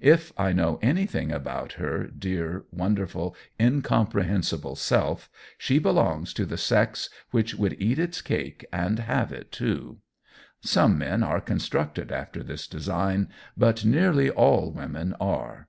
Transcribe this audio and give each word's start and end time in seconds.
If 0.00 0.32
I 0.38 0.52
know 0.52 0.78
anything 0.80 1.32
about 1.32 1.72
her 1.72 2.04
dear, 2.06 2.64
wonderful, 2.70 3.34
incomprehensible 3.58 4.76
self, 4.76 5.28
she 5.58 5.80
belongs 5.80 6.32
to 6.34 6.46
the 6.46 6.56
sex 6.56 7.10
which 7.32 7.56
would 7.56 7.74
eat 7.82 7.98
its 7.98 8.20
cake 8.22 8.64
and 8.72 9.00
have 9.00 9.32
it, 9.32 9.50
too. 9.50 9.98
Some 10.60 10.98
men 10.98 11.24
are 11.24 11.40
constructed 11.40 12.12
after 12.12 12.44
this 12.44 12.68
design. 12.68 13.28
But 13.56 13.84
nearly 13.84 14.30
all 14.30 14.70
women 14.70 15.16
are. 15.20 15.66